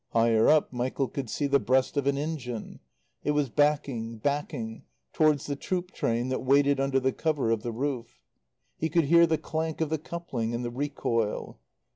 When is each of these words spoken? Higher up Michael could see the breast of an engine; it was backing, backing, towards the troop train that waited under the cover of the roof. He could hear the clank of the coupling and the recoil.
Higher 0.13 0.49
up 0.49 0.73
Michael 0.73 1.07
could 1.07 1.29
see 1.29 1.45
the 1.45 1.59
breast 1.59 1.95
of 1.95 2.07
an 2.07 2.17
engine; 2.17 2.79
it 3.23 3.29
was 3.33 3.49
backing, 3.51 4.17
backing, 4.17 4.83
towards 5.13 5.45
the 5.45 5.55
troop 5.55 5.91
train 5.91 6.29
that 6.29 6.41
waited 6.43 6.79
under 6.79 6.99
the 6.99 7.13
cover 7.13 7.51
of 7.51 7.61
the 7.61 7.71
roof. 7.71 8.23
He 8.75 8.89
could 8.89 9.05
hear 9.05 9.27
the 9.27 9.37
clank 9.37 9.79
of 9.79 9.91
the 9.91 9.99
coupling 9.99 10.55
and 10.55 10.65
the 10.65 10.71
recoil. 10.71 11.59